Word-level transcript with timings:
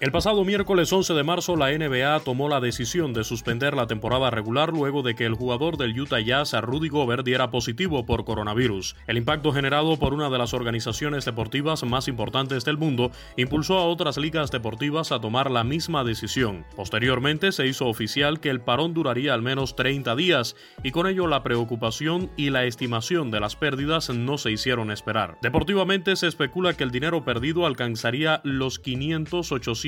El 0.00 0.12
pasado 0.12 0.44
miércoles 0.44 0.92
11 0.92 1.12
de 1.12 1.24
marzo 1.24 1.56
la 1.56 1.76
NBA 1.76 2.20
tomó 2.20 2.48
la 2.48 2.60
decisión 2.60 3.12
de 3.12 3.24
suspender 3.24 3.74
la 3.74 3.88
temporada 3.88 4.30
regular 4.30 4.72
luego 4.72 5.02
de 5.02 5.16
que 5.16 5.24
el 5.24 5.34
jugador 5.34 5.76
del 5.76 6.00
Utah 6.00 6.20
Jazz, 6.20 6.52
Rudy 6.52 6.88
Gobert, 6.88 7.24
diera 7.24 7.50
positivo 7.50 8.06
por 8.06 8.24
coronavirus. 8.24 8.94
El 9.08 9.16
impacto 9.16 9.50
generado 9.50 9.98
por 9.98 10.14
una 10.14 10.30
de 10.30 10.38
las 10.38 10.54
organizaciones 10.54 11.24
deportivas 11.24 11.82
más 11.82 12.06
importantes 12.06 12.64
del 12.64 12.78
mundo 12.78 13.10
impulsó 13.36 13.76
a 13.76 13.86
otras 13.86 14.18
ligas 14.18 14.52
deportivas 14.52 15.10
a 15.10 15.20
tomar 15.20 15.50
la 15.50 15.64
misma 15.64 16.04
decisión. 16.04 16.64
Posteriormente 16.76 17.50
se 17.50 17.66
hizo 17.66 17.88
oficial 17.88 18.38
que 18.38 18.50
el 18.50 18.60
parón 18.60 18.94
duraría 18.94 19.34
al 19.34 19.42
menos 19.42 19.74
30 19.74 20.14
días 20.14 20.54
y 20.84 20.92
con 20.92 21.08
ello 21.08 21.26
la 21.26 21.42
preocupación 21.42 22.30
y 22.36 22.50
la 22.50 22.66
estimación 22.66 23.32
de 23.32 23.40
las 23.40 23.56
pérdidas 23.56 24.10
no 24.10 24.38
se 24.38 24.52
hicieron 24.52 24.92
esperar. 24.92 25.38
Deportivamente 25.42 26.14
se 26.14 26.28
especula 26.28 26.74
que 26.74 26.84
el 26.84 26.92
dinero 26.92 27.24
perdido 27.24 27.66
alcanzaría 27.66 28.40
los 28.44 28.78
500, 28.78 29.50
800 29.50 29.87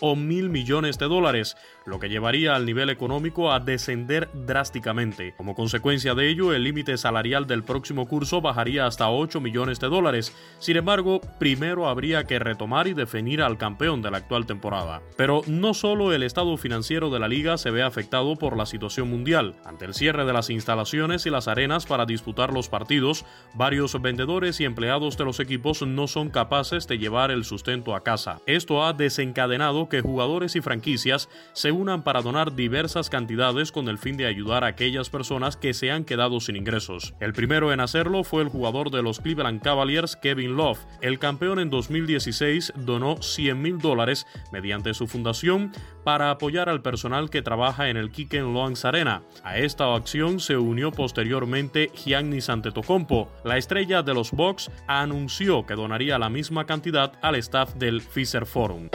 o 0.00 0.16
mil 0.16 0.48
millones 0.48 0.98
de 0.98 1.06
dólares, 1.06 1.56
lo 1.84 1.98
que 1.98 2.08
llevaría 2.08 2.54
al 2.54 2.66
nivel 2.66 2.90
económico 2.90 3.52
a 3.52 3.60
descender 3.60 4.28
drásticamente. 4.32 5.34
Como 5.36 5.54
consecuencia 5.54 6.14
de 6.14 6.28
ello, 6.28 6.52
el 6.52 6.64
límite 6.64 6.96
salarial 6.96 7.46
del 7.46 7.64
próximo 7.64 8.06
curso 8.06 8.40
bajaría 8.40 8.86
hasta 8.86 9.10
8 9.10 9.40
millones 9.40 9.80
de 9.80 9.88
dólares. 9.88 10.34
Sin 10.58 10.76
embargo, 10.76 11.20
primero 11.38 11.88
habría 11.88 12.24
que 12.24 12.38
retomar 12.38 12.88
y 12.88 12.94
definir 12.94 13.42
al 13.42 13.58
campeón 13.58 14.02
de 14.02 14.10
la 14.10 14.18
actual 14.18 14.46
temporada. 14.46 15.02
Pero 15.16 15.42
no 15.46 15.74
solo 15.74 16.12
el 16.12 16.22
estado 16.22 16.56
financiero 16.56 17.10
de 17.10 17.18
la 17.18 17.28
liga 17.28 17.58
se 17.58 17.70
ve 17.70 17.82
afectado 17.82 18.36
por 18.36 18.56
la 18.56 18.66
situación 18.66 19.10
mundial. 19.10 19.56
Ante 19.64 19.84
el 19.84 19.94
cierre 19.94 20.24
de 20.24 20.32
las 20.32 20.50
instalaciones 20.50 21.26
y 21.26 21.30
las 21.30 21.48
arenas 21.48 21.86
para 21.86 22.06
disputar 22.06 22.52
los 22.52 22.68
partidos, 22.68 23.24
varios 23.54 24.00
vendedores 24.00 24.60
y 24.60 24.64
empleados 24.64 25.16
de 25.16 25.24
los 25.24 25.40
equipos 25.40 25.82
no 25.82 26.06
son 26.06 26.30
capaces 26.30 26.86
de 26.86 26.98
llevar 26.98 27.30
el 27.30 27.44
sustento 27.44 27.94
a 27.94 28.02
casa. 28.02 28.40
Esto 28.46 28.84
ha 28.84 28.92
desencadenado 29.18 29.88
que 29.88 30.00
jugadores 30.00 30.54
y 30.54 30.60
franquicias 30.60 31.28
se 31.52 31.72
unan 31.72 32.04
para 32.04 32.22
donar 32.22 32.54
diversas 32.54 33.10
cantidades 33.10 33.72
con 33.72 33.88
el 33.88 33.98
fin 33.98 34.16
de 34.16 34.26
ayudar 34.26 34.62
a 34.62 34.68
aquellas 34.68 35.10
personas 35.10 35.56
que 35.56 35.74
se 35.74 35.90
han 35.90 36.04
quedado 36.04 36.38
sin 36.38 36.54
ingresos. 36.54 37.14
El 37.18 37.32
primero 37.32 37.72
en 37.72 37.80
hacerlo 37.80 38.22
fue 38.22 38.42
el 38.42 38.48
jugador 38.48 38.92
de 38.92 39.02
los 39.02 39.18
Cleveland 39.18 39.60
Cavaliers, 39.60 40.14
Kevin 40.14 40.56
Love. 40.56 40.78
El 41.00 41.18
campeón 41.18 41.58
en 41.58 41.68
2016 41.68 42.74
donó 42.76 43.20
100 43.20 43.60
mil 43.60 43.78
dólares 43.78 44.24
mediante 44.52 44.94
su 44.94 45.08
fundación 45.08 45.72
para 46.04 46.30
apoyar 46.30 46.68
al 46.68 46.80
personal 46.80 47.28
que 47.28 47.42
trabaja 47.42 47.88
en 47.88 47.96
el 47.96 48.12
Kiken 48.12 48.54
Loans 48.54 48.84
Arena. 48.84 49.22
A 49.42 49.58
esta 49.58 49.92
acción 49.96 50.38
se 50.38 50.56
unió 50.56 50.92
posteriormente 50.92 51.90
Giannis 51.92 52.48
Antetokounmpo. 52.50 53.28
La 53.44 53.56
estrella 53.56 54.02
de 54.02 54.14
los 54.14 54.30
Bucks 54.30 54.70
anunció 54.86 55.66
que 55.66 55.74
donaría 55.74 56.20
la 56.20 56.30
misma 56.30 56.66
cantidad 56.66 57.14
al 57.20 57.34
staff 57.34 57.74
del 57.74 58.00
Fisher 58.00 58.46
Forum. 58.46 58.88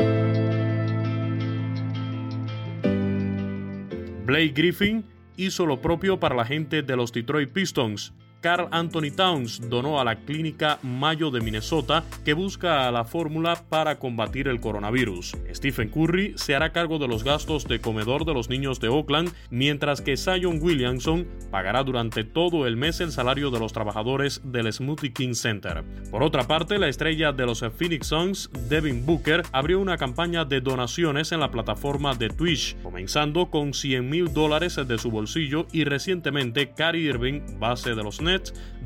Blake 4.25 4.53
Griffin 4.55 5.03
hizo 5.35 5.65
lo 5.65 5.81
propio 5.81 6.17
para 6.17 6.33
la 6.33 6.45
gente 6.45 6.81
de 6.81 6.95
los 6.95 7.11
Detroit 7.11 7.51
Pistons. 7.51 8.13
Carl 8.43 8.67
Anthony 8.71 9.09
Towns 9.15 9.69
donó 9.69 10.01
a 10.01 10.03
la 10.03 10.17
clínica 10.17 10.77
Mayo 10.83 11.31
de 11.31 11.39
Minnesota 11.39 12.03
que 12.25 12.33
busca 12.33 12.91
la 12.91 13.05
fórmula 13.05 13.63
para 13.69 13.99
combatir 13.99 14.49
el 14.49 14.59
coronavirus. 14.59 15.37
Stephen 15.53 15.87
Curry 15.87 16.33
se 16.35 16.53
hará 16.53 16.73
cargo 16.73 16.99
de 16.99 17.07
los 17.07 17.23
gastos 17.23 17.65
de 17.69 17.79
comedor 17.79 18.25
de 18.25 18.33
los 18.33 18.49
niños 18.49 18.81
de 18.81 18.89
Oakland, 18.89 19.31
mientras 19.49 20.01
que 20.01 20.17
Zion 20.17 20.59
Williamson 20.61 21.25
pagará 21.51 21.85
durante 21.85 22.25
todo 22.25 22.67
el 22.67 22.75
mes 22.75 22.99
el 22.99 23.13
salario 23.13 23.49
de 23.49 23.59
los 23.59 23.71
trabajadores 23.71 24.41
del 24.43 24.71
Smoothie 24.73 25.13
King 25.13 25.35
Center. 25.35 25.85
Por 26.11 26.21
otra 26.21 26.45
parte, 26.45 26.77
la 26.77 26.89
estrella 26.89 27.31
de 27.31 27.45
los 27.45 27.63
Phoenix 27.77 28.07
Suns, 28.07 28.49
Devin 28.67 29.05
Booker, 29.05 29.43
abrió 29.53 29.79
una 29.79 29.97
campaña 29.97 30.43
de 30.43 30.59
donaciones 30.59 31.31
en 31.31 31.39
la 31.39 31.49
plataforma 31.49 32.13
de 32.13 32.27
Twitch, 32.27 32.75
comenzando 32.83 33.49
con 33.49 33.73
100 33.73 34.09
mil 34.09 34.33
dólares 34.33 34.75
de 34.85 34.97
su 34.97 35.09
bolsillo 35.11 35.65
y 35.71 35.85
recientemente 35.85 36.71
Kyrie 36.71 37.09
Irving, 37.09 37.39
base 37.57 37.95
de 37.95 38.03
los 38.03 38.19
Nets, 38.19 38.32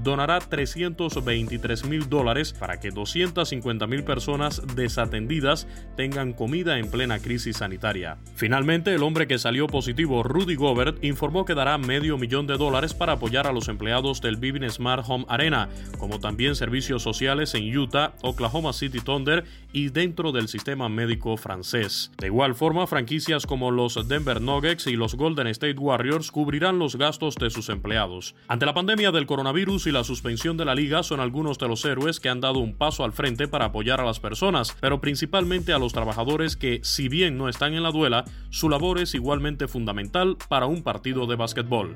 donará 0.04 0.40
323 0.40 1.86
mil 1.86 2.10
dólares 2.10 2.54
para 2.54 2.80
que 2.80 2.92
250 2.92 3.88
mil 3.88 4.04
personas 4.04 4.62
desatendidas 4.76 5.68
tengan 5.96 6.34
comida 6.34 6.78
en 6.80 6.90
plena 6.90 7.20
crisis 7.20 7.58
sanitaria. 7.58 8.18
Finalmente, 8.36 8.94
el 8.94 9.04
hombre 9.04 9.28
que 9.28 9.40
salió 9.40 9.68
positivo, 9.68 10.24
Rudy 10.24 10.56
Gobert, 10.56 11.04
informó 11.04 11.46
que 11.46 11.56
dará 11.56 11.78
medio 11.78 12.18
millón 12.18 12.48
de 12.48 12.58
dólares 12.58 12.94
para 12.94 13.14
apoyar 13.14 13.48
a 13.48 13.52
los 13.52 13.68
empleados 13.68 14.22
del 14.22 14.38
Vivint 14.38 14.70
Smart 14.70 15.04
Home 15.08 15.26
Arena, 15.30 15.70
como 15.98 16.20
también 16.20 16.56
servicios 16.56 17.04
sociales 17.04 17.54
en 17.54 17.78
Utah, 17.78 18.14
Oklahoma 18.22 18.74
City 18.74 19.00
Thunder 19.00 19.46
y 19.74 19.90
dentro 19.90 20.32
del 20.32 20.48
sistema 20.48 20.90
médico 20.90 21.38
francés. 21.38 22.12
De 22.18 22.28
igual 22.28 22.56
forma, 22.56 22.88
franquicias 22.88 23.46
como 23.46 23.72
los 23.72 24.08
Denver 24.08 24.42
Nuggets 24.42 24.88
y 24.88 24.96
los 24.96 25.16
Golden 25.16 25.48
State 25.48 25.78
Warriors 25.78 26.32
cubrirán 26.32 26.80
los 26.80 26.96
gastos 26.96 27.36
de 27.36 27.50
sus 27.50 27.70
empleados. 27.70 28.36
Ante 28.48 28.66
la 28.66 28.74
pandemia 28.74 29.12
del 29.12 29.26
coronavirus 29.26 29.37
y 29.38 29.92
la 29.92 30.04
suspensión 30.04 30.58
de 30.58 30.66
la 30.66 30.74
liga 30.74 31.04
son 31.04 31.20
algunos 31.20 31.60
de 31.60 31.68
los 31.68 31.86
héroes 31.86 32.20
que 32.20 32.28
han 32.28 32.42
dado 32.42 32.58
un 32.58 32.76
paso 32.76 33.04
al 33.04 33.14
frente 33.14 33.48
para 33.48 33.66
apoyar 33.66 34.02
a 34.02 34.06
las 34.06 34.20
personas, 34.20 34.76
pero 34.82 35.00
principalmente 35.00 35.74
a 35.74 35.80
los 35.80 35.94
trabajadores 35.94 36.58
que, 36.58 36.80
si 36.84 37.08
bien 37.08 37.38
no 37.38 37.48
están 37.48 37.76
en 37.76 37.84
la 37.84 37.92
duela, 37.92 38.26
su 38.50 38.68
labor 38.68 39.00
es 39.00 39.14
igualmente 39.14 39.68
fundamental 39.68 40.38
para 40.50 40.66
un 40.66 40.82
partido 40.82 41.28
de 41.28 41.36
básquetbol. 41.36 41.96